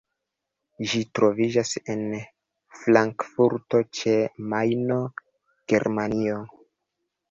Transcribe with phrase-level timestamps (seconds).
[0.93, 2.01] Ĝi troviĝas en
[2.81, 4.19] Frankfurto ĉe
[4.57, 5.01] Majno,
[5.73, 6.45] Germanio.